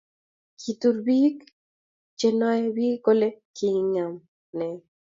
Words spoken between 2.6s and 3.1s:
biik